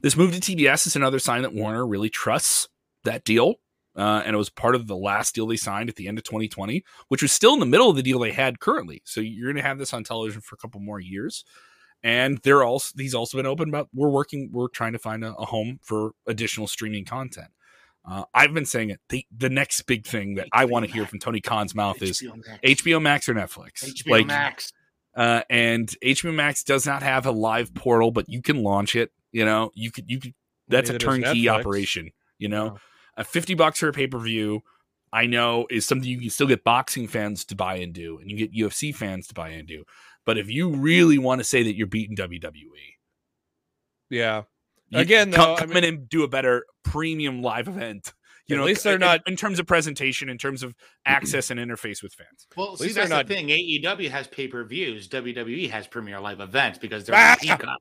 [0.00, 2.68] this move to TBS is another sign that Warner really trusts
[3.04, 3.56] that deal.
[3.96, 6.24] Uh, and it was part of the last deal they signed at the end of
[6.24, 9.02] 2020, which was still in the middle of the deal they had currently.
[9.04, 11.44] So you're going to have this on television for a couple more years.
[12.02, 15.34] And they're also he's also been open about we're working we're trying to find a,
[15.34, 17.48] a home for additional streaming content.
[18.08, 19.00] Uh, I've been saying it.
[19.10, 22.20] The, the next big thing that I want to hear from Tony Khan's mouth is
[22.22, 22.60] HBO Max.
[22.64, 23.84] HBO Max or Netflix.
[23.84, 24.72] HBO like, Max.
[25.16, 29.12] uh, and HBO Max does not have a live portal, but you can launch it.
[29.32, 30.34] You know, you could you could.
[30.68, 32.10] That's a Neither does turnkey operation.
[32.38, 32.78] You know, Yeah.
[33.18, 34.62] a fifty bucks for a pay per view.
[35.12, 38.30] I know is something you can still get boxing fans to buy and do, and
[38.30, 39.84] you get UFC fans to buy and do.
[40.24, 42.94] But if you really want to say that you're beating WWE,
[44.08, 44.42] Yeah.
[44.90, 48.12] You Again, come, though, I mean- in and do a better premium live event.
[48.46, 50.74] You know, At know, least they're in- not- in terms of presentation, in terms of
[51.06, 52.48] access and interface with fans.
[52.56, 53.48] Well, see, least that's they're not- the thing.
[53.48, 55.06] AEW has pay per views.
[55.08, 57.32] WWE has premier live events because they're Ah!
[57.32, 57.78] on Peacock.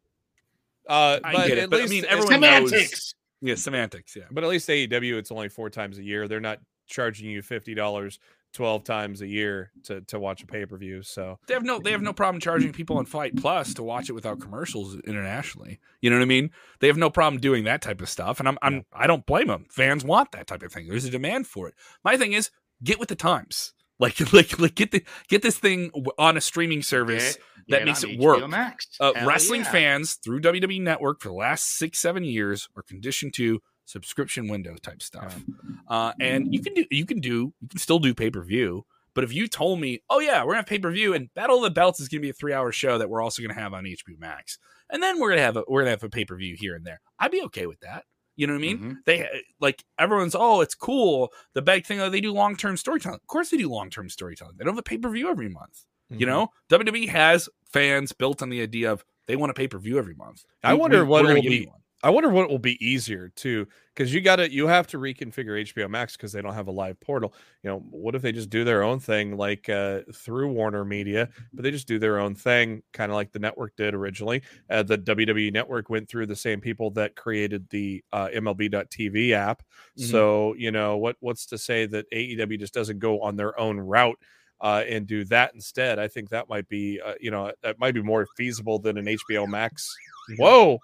[0.88, 3.13] Uh, I but get it, at but I mean, it's- everyone knows- Semantics.
[3.41, 4.15] Yeah, semantics.
[4.15, 4.24] Yeah.
[4.32, 6.28] But at least AEW, it's only four times a year.
[6.28, 8.19] They're not charging you fifty dollars
[8.53, 11.03] twelve times a year to to watch a pay per view.
[11.03, 14.09] So They have no they have no problem charging people on FITE Plus to watch
[14.09, 15.79] it without commercials internationally.
[16.01, 16.51] You know what I mean?
[16.79, 19.47] They have no problem doing that type of stuff, and I'm I'm I don't blame
[19.47, 19.65] them.
[19.69, 20.88] Fans want that type of thing.
[20.88, 21.75] There's a demand for it.
[22.03, 22.49] My thing is
[22.83, 23.73] get with the times.
[24.01, 27.35] Like like like get the get this thing on a streaming service.
[27.35, 28.49] Get- that get makes it HBO work.
[28.49, 28.88] Max.
[28.99, 29.71] Uh, wrestling yeah.
[29.71, 33.59] fans through WWE Network for the last six seven years are conditioned to
[33.89, 35.41] subscription window type stuff.
[35.88, 38.86] Uh, and you can do you can do you can still do pay per view.
[39.15, 41.58] But if you told me, oh yeah, we're gonna have pay per view and Battle
[41.58, 43.73] of the Belts is gonna be a three hour show that we're also gonna have
[43.73, 46.36] on HBO Max, and then we're gonna have a we're gonna have a pay per
[46.38, 48.06] view here and there, I'd be okay with that.
[48.36, 48.78] You know what I mean?
[48.80, 48.95] Mhm.
[49.06, 49.28] They
[49.60, 51.32] like everyone's oh it's cool.
[51.56, 53.19] The big thing oh, they do long term storytelling.
[53.21, 54.56] Of course they do long term storytelling.
[54.58, 55.84] They don't have a pay per view every month.
[56.12, 56.21] Mm-hmm.
[56.21, 59.78] You know, WWE has fans built on the idea of they want a pay per
[59.80, 60.45] view every month.
[60.63, 61.75] I We- wonder we- what will be- one.
[62.01, 65.59] I wonder what will be easier too, because you got to you have to reconfigure
[65.62, 67.33] HBO Max because they don't have a live portal.
[67.62, 71.27] You know, what if they just do their own thing like uh, through Warner Media,
[71.53, 74.41] but they just do their own thing, kind of like the network did originally.
[74.69, 79.62] Uh, the WWE Network went through the same people that created the uh, MLB.TV app.
[79.97, 80.03] Mhm.
[80.09, 83.77] So you know what what's to say that AEW just doesn't go on their own
[83.77, 84.17] route.
[84.62, 85.99] Uh, and do that instead.
[85.99, 89.05] I think that might be, uh, you know, that might be more feasible than an
[89.07, 89.89] HBO Max.
[90.38, 90.79] Whoa,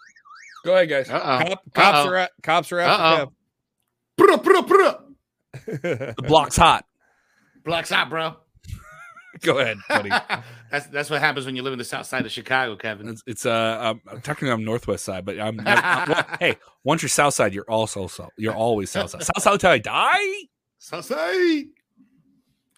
[0.65, 1.10] Go ahead, guys.
[1.12, 1.19] Uh-oh.
[1.47, 2.10] Cop, cops Uh-oh.
[2.10, 2.89] are at, cops are Uh-oh.
[2.89, 3.28] after
[4.19, 6.15] Bruh, bruh, bruh.
[6.17, 6.86] The block's hot.
[7.63, 8.36] Block's hot, bro.
[9.41, 10.10] Go ahead, buddy.
[10.71, 13.10] that's that's what happens when you live in the south side of Chicago, Kevin.
[13.10, 17.01] It's, it's uh, um, technically I'm northwest side, but I'm, never, I'm- well, hey, once
[17.04, 19.23] you're south side, you're also so you're always south side.
[19.23, 20.34] South side till I die.
[20.80, 21.65] South side.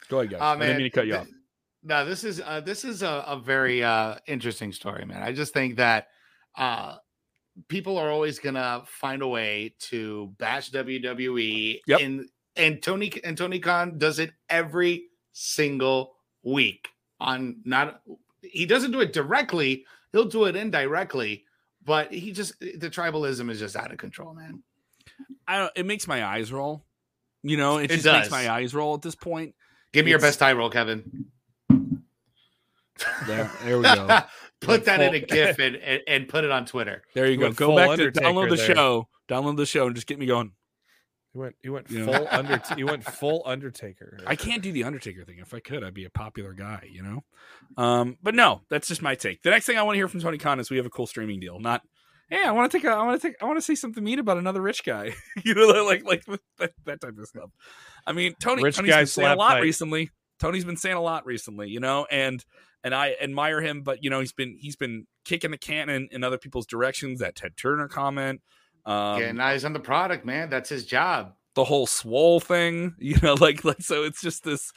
[0.10, 0.40] Go ahead, guys.
[0.42, 1.28] Oh I didn't mean to cut you th- off.
[1.84, 5.24] No, this is uh, this is a, a very uh, interesting story, man.
[5.24, 6.08] I just think that
[6.58, 6.96] uh,
[7.68, 12.00] people are always gonna find a way to bash WWE, Yep.
[12.02, 16.90] and and Tony and Tony Khan does it every single week.
[17.20, 18.02] On not
[18.42, 21.44] he doesn't do it directly; he'll do it indirectly.
[21.84, 24.62] But he just the tribalism is just out of control, man.
[25.48, 25.72] I don't.
[25.76, 26.84] It makes my eyes roll.
[27.44, 29.56] You know, it, It just makes my eyes roll at this point.
[29.94, 31.26] Give me your best eye roll, Kevin.
[33.28, 34.20] There, there we go.
[34.62, 37.04] put that in a GIF and, and, and put it on Twitter.
[37.14, 37.52] There you You go.
[37.52, 38.76] Go full back to download the there.
[38.76, 39.08] show.
[39.30, 40.52] Download the show and just get me going.
[41.34, 41.56] He went.
[41.62, 42.06] He went Yeah.
[42.06, 42.62] full under.
[42.76, 44.20] He went full Undertaker.
[44.26, 45.38] I can't do the Undertaker thing.
[45.40, 47.24] If I could, I'd be a popular guy, you know.
[47.82, 49.44] Um, but no, that's just my take.
[49.44, 51.06] The next thing I want to hear from Tony Khan is we have a cool
[51.06, 51.60] streaming deal.
[51.60, 51.82] Not,
[52.30, 54.04] hey, I want to take, a, I want to take, I want to say something
[54.04, 55.14] mean about another rich guy.
[55.44, 56.26] you know, like like
[56.58, 57.52] that, that type of stuff.
[58.08, 59.62] I mean, Tony, Rich Tony's guy been saying a lot fight.
[59.64, 60.10] recently.
[60.40, 62.44] Tony's been saying a lot recently, you know, and
[62.84, 66.08] and I admire him, but you know, he's been he's been kicking the can in,
[66.12, 67.20] in other people's directions.
[67.20, 68.42] That Ted Turner comment.
[68.86, 70.50] Um, Getting eyes on the product, man.
[70.50, 71.34] That's his job.
[71.56, 74.72] the whole swole thing, you know, like like so it's just this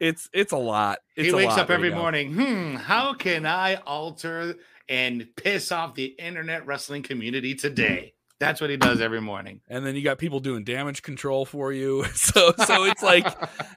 [0.00, 0.98] it's it's a lot.
[1.16, 2.34] It's he wakes lot up every right morning.
[2.34, 4.56] Hmm, how can I alter
[4.88, 8.14] and piss off the internet wrestling community today?
[8.46, 9.60] That's what he does every morning.
[9.68, 12.04] And then you got people doing damage control for you.
[12.14, 13.26] So so it's like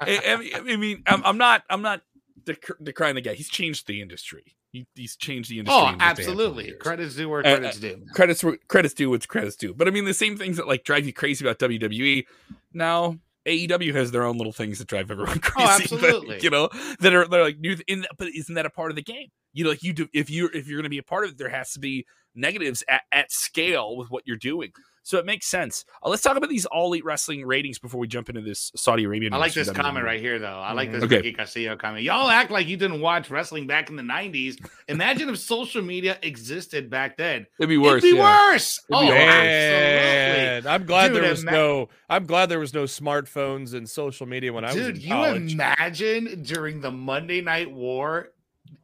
[0.02, 2.02] I, I mean- I'm, I'm not I'm not
[2.44, 3.34] dec- decrying the guy.
[3.34, 4.56] He's changed the industry.
[4.72, 5.80] He, he's changed the industry.
[5.82, 6.72] Oh, in just a handful of absolutely.
[6.74, 8.06] Credits due where Uh, credits due.
[8.14, 9.74] credits credits due what's credits due.
[9.74, 12.26] But I mean the same things that like drive you crazy about WWE.
[12.74, 15.88] Now AEW has their own little things that drive everyone crazy.
[15.96, 16.40] Oh, but, absolutely.
[16.42, 17.78] you know, that are they're like new.
[17.88, 19.30] In but isn't that a part of the game?
[19.54, 21.32] You know, like you do if you if you're going to be a part of
[21.32, 22.06] it, there has to be
[22.38, 24.71] negatives at, at scale with what you're doing.
[25.08, 25.86] So it makes sense.
[26.04, 29.06] Uh, let's talk about these all elite wrestling ratings before we jump into this Saudi
[29.06, 29.34] Arabian.
[29.34, 30.60] I like this from comment right here, though.
[30.60, 31.15] I like this Okay.
[31.15, 32.04] Ricky Castillo comment.
[32.04, 34.58] Y'all act like you didn't watch wrestling back in the '90s.
[34.89, 37.47] Imagine if social media existed back then.
[37.58, 38.04] It'd be worse.
[38.04, 38.52] It'd be yeah.
[38.52, 38.82] worse.
[38.89, 40.69] It'd oh, be absolutely.
[40.69, 41.89] I'm glad Dude, there was ima- no.
[42.10, 45.08] I'm glad there was no smartphones and social media when I was Dude, in you
[45.08, 45.54] college.
[45.54, 48.34] imagine during the Monday Night War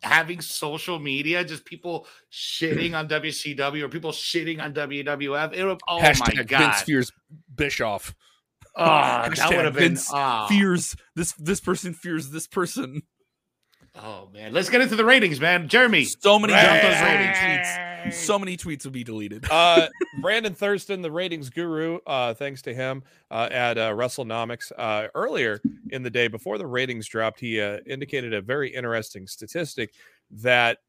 [0.02, 5.54] having social media, just people shitting on WCW or people shitting on WWF.
[5.54, 7.12] It would, oh Hashtag my god, Vince fears
[7.54, 8.14] Bischoff.
[8.76, 8.86] oh,
[9.36, 9.98] that would have been.
[10.12, 10.48] Ah.
[10.48, 11.34] Fears this.
[11.34, 13.04] This person fears this person.
[13.96, 15.68] Oh man, let's get into the ratings, man.
[15.68, 17.93] Jeremy, So many those ratings tweets.
[18.12, 19.46] So many tweets will be deleted.
[19.50, 19.88] uh,
[20.22, 24.72] Brandon Thurston, the ratings guru, uh, thanks to him uh, at uh, WrestleNomics.
[24.78, 29.28] Uh, earlier in the day, before the ratings dropped, he uh, indicated a very interesting
[29.28, 29.94] statistic
[30.32, 30.80] that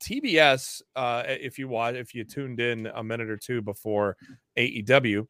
[0.00, 4.16] TBS, uh, if you watch, if you tuned in a minute or two before
[4.56, 5.26] AEW,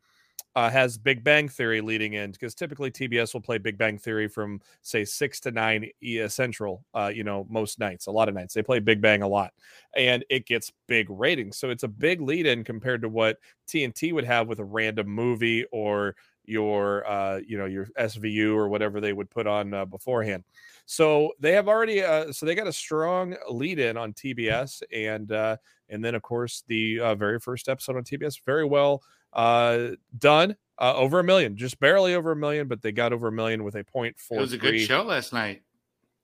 [0.57, 4.29] uh, has Big Bang Theory leading in because typically TBS will play Big Bang Theory
[4.29, 5.89] from say six to nine
[6.29, 6.85] Central.
[6.95, 9.53] Uh, you know, most nights, a lot of nights they play Big Bang a lot,
[9.97, 11.57] and it gets big ratings.
[11.57, 13.39] So it's a big lead in compared to what
[13.69, 16.15] TNT would have with a random movie or
[16.47, 20.45] your uh, you know your SVU or whatever they would put on uh, beforehand.
[20.87, 25.33] So they have already uh, so they got a strong lead in on TBS and
[25.33, 25.57] uh,
[25.89, 29.03] and then of course the uh, very first episode on TBS very well
[29.35, 33.29] uh, done uh, over a million just barely over a million but they got over
[33.29, 34.07] a million with a four.
[34.07, 35.63] it was a good show last night.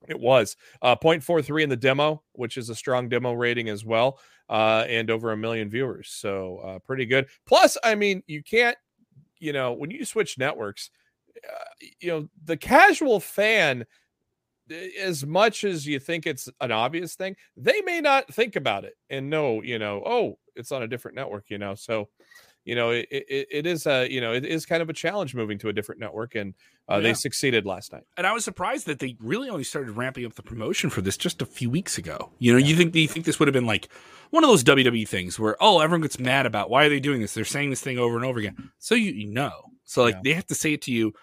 [0.09, 4.19] It was uh, 0.43 in the demo, which is a strong demo rating as well,
[4.49, 6.09] uh, and over a million viewers.
[6.11, 7.27] So uh, pretty good.
[7.47, 8.77] Plus, I mean, you can't,
[9.39, 10.91] you know, when you switch networks,
[11.49, 11.65] uh,
[12.01, 13.85] you know, the casual fan,
[14.71, 18.85] eh, as much as you think it's an obvious thing, they may not think about
[18.85, 21.75] it and know, you know, oh, it's on a different network, you know.
[21.75, 22.09] So,
[22.65, 25.35] you know, it, it, it is a, you know, it is kind of a challenge
[25.35, 26.55] moving to a different network, and
[26.91, 27.01] uh, Yeah.
[27.01, 28.05] they succeeded last night.
[28.17, 31.17] and I was surprised that they really only started ramping up the promotion for this
[31.17, 32.31] just a few weeks ago.
[32.39, 33.89] You know, you think you think this would have been like
[34.31, 37.21] one of those WWE things where oh everyone gets mad about why are they doing
[37.21, 37.35] this?
[37.35, 39.71] They're saying this thing over and over again, so you, you know.
[39.85, 40.21] So like Yeah.
[40.25, 41.15] they have to say it to you.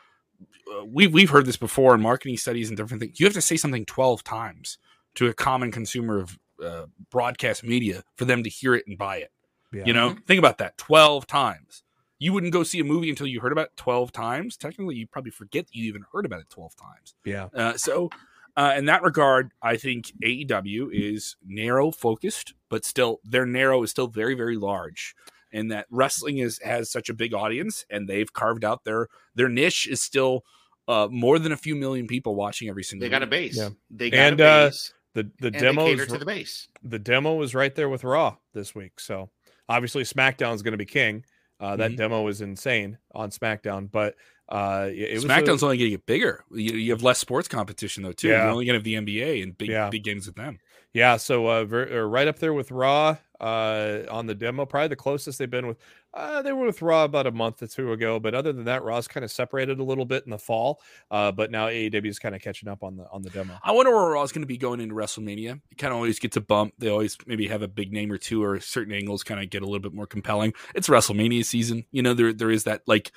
[0.70, 3.20] Uh, we've we've heard this before in marketing studies and different things.
[3.20, 4.78] You have to say something twelve times
[5.16, 9.18] to a common consumer of uh, broadcast media for them to hear it and buy
[9.18, 9.32] it.
[9.72, 9.84] Yeah.
[9.86, 11.84] You know, think about that 12 times.
[12.20, 14.58] You wouldn't go see a movie until you heard about it 12 times.
[14.58, 17.14] Technically, you probably forget that you even heard about it 12 times.
[17.26, 17.48] Yeah.
[17.54, 18.10] Uh, so,
[18.56, 23.92] uh, in that regard, I think AEW is narrow focused, but still, their narrow is
[23.92, 25.14] still very, very large.
[25.52, 29.48] And that wrestling is has such a big audience, and they've carved out their their
[29.48, 30.44] niche is still
[30.88, 33.06] uh, more than a few million people watching every single.
[33.06, 33.56] They got a base.
[33.58, 33.70] Yeah.
[33.92, 34.94] They got And, a uh, base.
[35.18, 36.68] The the demo is to the base.
[36.84, 39.00] the demo was right there with Raw this week.
[39.00, 39.30] So
[39.68, 41.26] obviously SmackDown is going to be king.
[41.60, 41.98] Uh, that Mhm.
[41.98, 44.14] demo was insane on SmackDown, but
[44.48, 46.44] uh, it, it was a- SmackDown's only going to get bigger.
[46.52, 48.28] You, you have less sports competition though too.
[48.28, 48.44] Yeah.
[48.44, 49.90] You're only going to have the NBA and big Yeah.
[49.90, 50.60] big games with them.
[50.94, 51.18] yeah.
[51.18, 54.96] So uh, ver- uh, right up there with Raw uh, on the demo, probably the
[54.96, 55.78] closest they've been with.
[56.14, 58.84] Uh, they were with Raw about a month or two ago, but other than that,
[58.84, 60.82] Raw's kind of separated a little bit in the fall.
[61.12, 63.58] Uh, but now AEW is kind of catching up on the on the demo.
[63.64, 65.60] I wonder where Raw's going to be going into WrestleMania.
[65.70, 66.74] It kind of always gets a bump.
[66.80, 69.62] They always maybe have a big name or two, or certain angles kind of get
[69.62, 70.54] a little bit more compelling.
[70.74, 71.86] It's WrestleMania season.
[71.92, 73.12] You know, there there is that like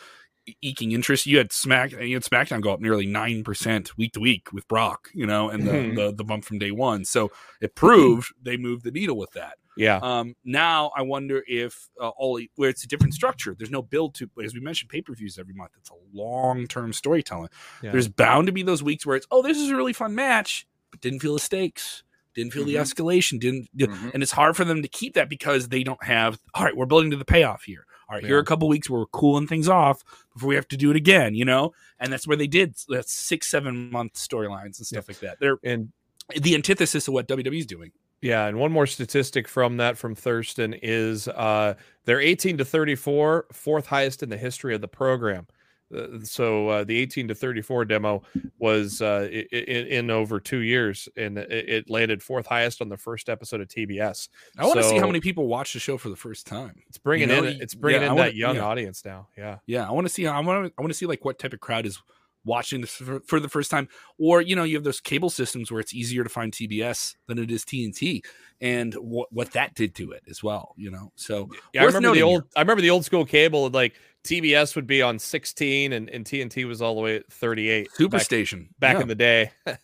[0.63, 1.27] eking interest.
[1.27, 4.67] You had Smack, you had SmackDown go up nearly nine percent week to week with
[4.69, 5.09] Brock.
[5.15, 5.97] You know, and the, Mhm.
[5.97, 7.05] the the bump from day one.
[7.05, 7.31] So
[7.63, 9.55] it proved they moved the needle with that.
[9.81, 13.55] Yeah, Um, now I wonder if uh, all where it's a different structure.
[13.59, 15.71] There's no build to, as we mentioned, pay per views every month.
[15.79, 17.49] It's a long term storytelling.
[17.83, 17.93] Yeah.
[17.93, 20.67] There's bound to be those weeks where it's, oh, this is a really fun match,
[20.91, 22.03] but didn't feel the stakes,
[22.35, 22.83] didn't feel the Mhm.
[22.83, 24.13] escalation, didn't, Mhm.
[24.15, 26.39] and it's hard for them to keep that because they don't have.
[26.55, 27.87] All right, we're building to the payoff here.
[28.09, 30.03] All right, here are a couple weeks where we're cooling things off
[30.35, 31.35] before we have to do it again.
[31.35, 35.21] You know, and that's where they did that six, seven month storylines and stuff like
[35.21, 35.39] that.
[35.41, 35.93] They're and
[36.37, 37.93] the antithesis of what WWE's doing.
[38.23, 43.47] Yeah, and one more statistic from that from Thurston is uh, they're 18 to 34,
[43.53, 45.47] fourth highest in the history of the program.
[45.93, 48.23] Uh, so uh, the 18 to 34 demo
[48.61, 52.97] was uh, i- i- in, over two years, and it, landed fourth highest on the
[52.97, 54.29] first episode of TBS.
[54.59, 56.81] I want to see how many people watch the show for the first time.
[56.89, 58.63] It's bringing You know, in it's bringing yeah, in wanna- that young yeah.
[58.67, 59.29] audience now.
[59.37, 60.73] Yeah, Yeah, I want to see I want.
[60.79, 61.99] I want to see like what type of crowd is
[62.45, 65.71] watching this for, for the first time, or you know, you have those cable systems
[65.71, 68.23] where it's easier to find TBS than it is TNT,
[68.61, 70.75] and what what that did to it as well.
[70.77, 72.45] You know, so Yeah, I remember the old.
[72.57, 73.69] I remember the old school cable.
[73.71, 77.89] Like TBS would be on 16, and, and TNT was all the way at 38.
[77.89, 79.03] back, Superstation back Yeah.
[79.03, 79.51] in the day.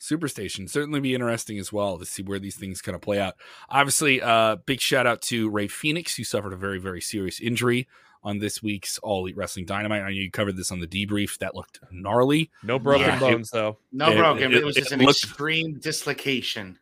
[0.00, 3.34] Superstation certainly be interesting as well to see where these things kind of play out.
[3.68, 7.86] Obviously, uh, big shout out to Rey Fenix, who suffered a very, very serious injury
[8.24, 10.00] on this week's All Elite Wrestling Dynamite.
[10.02, 11.38] I know you covered this on the debrief.
[11.38, 12.50] That looked gnarly.
[12.62, 13.18] No broken Yeah.
[13.20, 13.78] bones though.
[13.90, 14.52] No It- broken.
[14.52, 16.78] It, it- was it just an looked- extreme dislocation.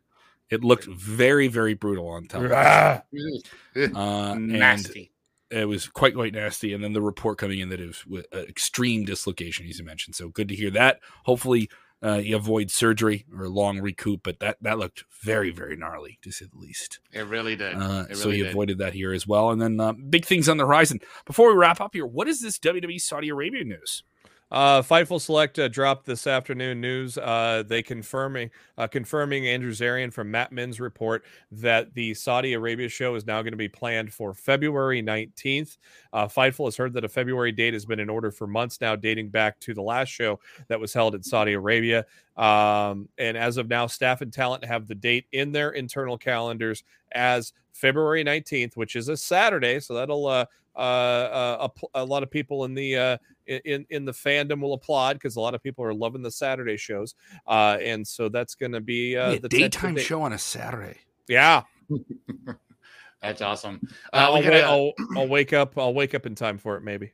[0.50, 3.02] It looked very, very brutal on television.
[3.94, 5.12] Uh, Nasty.
[5.50, 6.72] it was quite, quite nasty.
[6.74, 9.84] And then the report coming in that it was with, uh, extreme dislocation, as you
[9.84, 10.16] mentioned.
[10.16, 11.00] So good to hear that.
[11.24, 11.70] Hopefully,
[12.02, 16.30] uh, you avoid surgery or long recoup, but that, that looked very, very gnarly, to
[16.30, 16.98] say the least.
[17.12, 17.74] It really did.
[17.74, 18.52] Uh, it so really he did.
[18.52, 19.50] avoided that here as well.
[19.50, 21.00] And then uh, big things on the horizon.
[21.26, 24.02] Before we wrap up here, what is this WWE Saudi Arabia news?
[24.50, 27.16] Uh, Fightful Select uh, dropped this afternoon news.
[27.16, 32.88] Uh, they confirming uh, confirming Andrew Zarian from Mat Men's report that the Saudi Arabia
[32.88, 35.78] show is now going to be planned for February 19th.
[36.12, 38.96] Uh, Fightful has heard that a February date has been in order for months now,
[38.96, 42.04] dating back to the last show that was held in Saudi Arabia.
[42.36, 46.82] Um, and as of now, staff and talent have the date in their internal calendars
[47.12, 49.80] as February 19th, which is a Saturday.
[49.80, 50.44] So that'll uh,
[50.76, 53.16] uh, uh, a, a lot of people in the uh,
[53.46, 56.76] in in the fandom will applaud because a lot of people are loving the Saturday
[56.76, 57.14] shows,
[57.46, 60.04] uh, and so that's going to be uh, Yeah, the daytime tentative date.
[60.06, 60.98] show on a Saturday.
[61.28, 61.62] Yeah,
[63.22, 63.80] That's awesome.
[64.12, 65.76] uh, I'll, we, got wa- a, I'll, I'll wake up.
[65.76, 66.82] I'll wake up in time for it.
[66.82, 67.12] Maybe.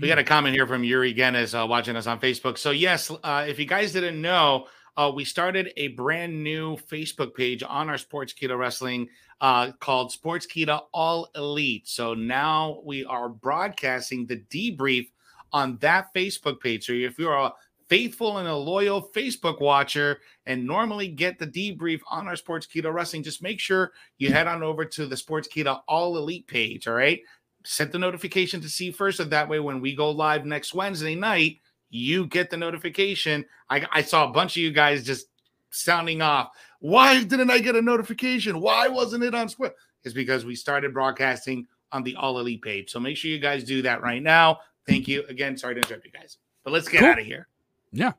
[0.00, 2.58] we got a comment here from Yuri Genes uh, watching us on Facebook.
[2.58, 7.34] So, yes, uh, if you guys didn't know, uh, we started a brand new Facebook
[7.34, 9.08] page on our Sportskeeda Wrestling
[9.40, 11.88] uh, called Sportskeeda All Elite.
[11.88, 15.06] So now we are broadcasting the debrief
[15.52, 16.86] on that Facebook page.
[16.86, 17.52] So if you're a
[17.88, 23.22] faithful and a loyal Facebook watcher and normally get the debrief on our Sportskeeda Wrestling,
[23.22, 26.86] just make sure you head on over to the Sportskeeda All Elite page.
[26.86, 27.20] All right.
[27.64, 31.14] Set the notification to see first, so that way when we go live next Wednesday
[31.14, 31.60] night,
[31.92, 33.44] you get the notification.
[33.68, 35.26] I, I saw a bunch of you guys just
[35.70, 36.50] sounding off.
[36.80, 38.60] Why didn't I get a notification?
[38.60, 39.74] Why wasn't it on Square?
[40.02, 42.90] It's because we started broadcasting on the All Elite page.
[42.90, 44.60] So make sure you guys do that right now.
[44.88, 45.56] Thank you again.
[45.56, 47.10] Sorry to interrupt you guys, but let's get Cool.
[47.10, 47.46] out of here.
[47.92, 48.12] Yeah.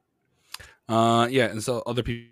[0.88, 2.30] Uh, yeah, and so other people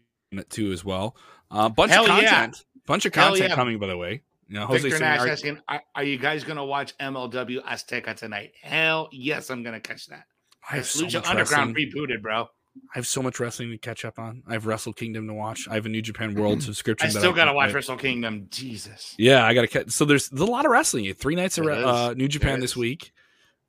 [0.50, 1.16] too as well.
[1.50, 2.30] Uh, bunch Hell of yeah.
[2.30, 2.66] content.
[2.86, 3.56] Bunch of content yeah.
[3.56, 4.22] coming, by the way.
[4.48, 7.64] You know, Jose Victor Nash "Are- asking, are, are you guys going to watch MLW
[7.64, 8.52] Azteca tonight?
[8.62, 10.26] Hell yes, I'm going to catch that.
[10.72, 11.92] I have so Lucha much Underground wrestling.
[12.08, 12.44] rebooted, bro.
[12.44, 14.44] I have so much wrestling to catch up on.
[14.48, 15.68] I have Wrestle Kingdom to watch.
[15.70, 17.08] I have a New Japan World subscription.
[17.08, 18.48] I still got to watch I- Wrestle Kingdom.
[18.50, 19.14] Jesus.
[19.18, 19.90] Yeah, I got to catch.
[19.90, 21.14] So there's, there's a lot of wrestling.
[21.14, 21.86] Three nights of There re- is.
[21.86, 23.12] uh, New Japan this week.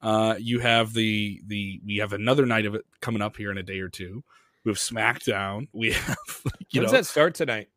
[0.00, 3.58] Uh, you have the the we have another night of it coming up here in
[3.58, 4.22] a day or two.
[4.64, 5.66] We have SmackDown.
[5.72, 6.16] We have
[6.70, 7.68] you When does that start tonight?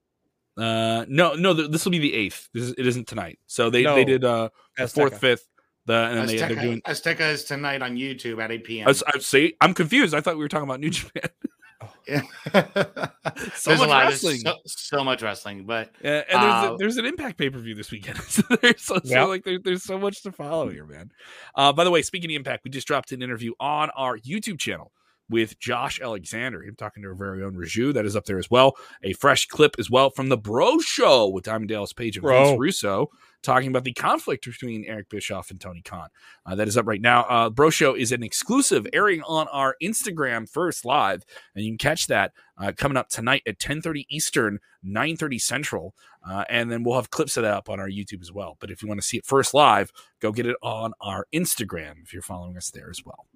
[0.58, 2.48] uh no no th- this will be the eighth.
[2.54, 3.40] This is, it isn't tonight.
[3.46, 3.94] So they No.
[3.96, 5.48] they did uh the fourth fifth
[5.86, 6.82] the and then they, they're doing.
[6.82, 8.88] Azteca is tonight on YouTube at 8 p.m.
[8.88, 10.14] I, was- I say I'm confused.
[10.14, 11.30] I thought we were talking about New Japan.
[12.08, 12.22] Yeah.
[13.56, 14.04] So There's much a lot.
[14.06, 14.38] wrestling.
[14.38, 17.60] So, so much wrestling, but Uh, and there's, a, Uh, there's an Impact pay per
[17.60, 18.18] view this weekend.
[18.22, 21.12] so there's so, so, like there, there's so much to follow here, man.
[21.56, 24.60] Uh, by the way, speaking of Impact, we just dropped an interview on our YouTube
[24.60, 24.92] channel
[25.30, 26.64] with Josh Alexander.
[26.64, 27.94] Him talking to our very own Riju.
[27.94, 28.78] That is up there as well.
[29.04, 32.46] A fresh clip as well from the Bro Show with Diamond Dallas Page and Bro.
[32.46, 33.10] Vince Russo
[33.46, 36.10] talking about the conflict between Eric Bischoff and Tony Khan.
[36.46, 37.24] Uh, that is up right now.
[37.24, 41.24] Uh, Bro Show is an exclusive airing on our Instagram first live,
[41.56, 45.96] and you can catch that uh, coming up tonight at 10:30 Eastern, 9:30 Central,
[46.28, 48.58] uh, and then we'll have clips of that up on our YouTube as well.
[48.60, 52.04] But if you want to see it first live, go get it on our Instagram
[52.04, 53.28] if you're following us there as well.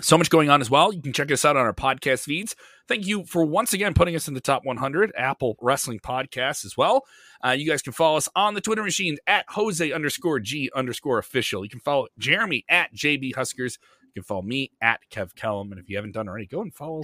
[0.00, 0.92] So much going on as well.
[0.92, 2.54] You can check us out on our podcast feeds.
[2.88, 6.76] Thank you for once again putting us in the top 100 Apple Wrestling Podcasts as
[6.76, 7.04] well.
[7.44, 11.18] Uh, you guys can follow us on the Twitter machine at Jose underscore G underscore
[11.18, 11.64] official.
[11.64, 13.78] You can follow Jeremy at JB Huskers.
[14.14, 15.70] You can follow me at Kev Kellam.
[15.70, 17.02] And if you haven't done already, go and follow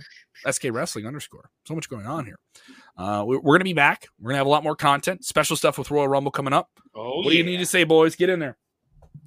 [0.50, 1.50] SK Wrestling underscore.
[1.66, 2.38] So much going on here.
[2.96, 4.06] Uh, we- we're going to be back.
[4.18, 6.70] We're going to have a lot more content, special stuff with Royal Rumble coming up.
[6.94, 8.16] oh, what do you need to say, boys?
[8.16, 8.56] Get in there.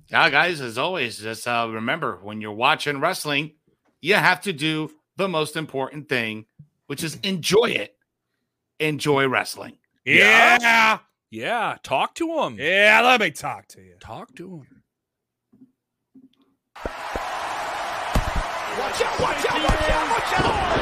[0.09, 3.51] Yeah, guys, as always, just uh, remember when you're watching wrestling,
[4.01, 6.45] you have to do the most important thing,
[6.85, 7.95] which is enjoy it.
[8.79, 9.77] Enjoy wrestling.
[10.05, 10.57] Yeah.
[10.61, 12.57] yeah, Yeah, talk to him.
[12.57, 13.95] Yeah, let me talk to you.
[13.99, 14.83] Talk to him.
[18.79, 20.76] Watch out, watch out, watch out, watch out,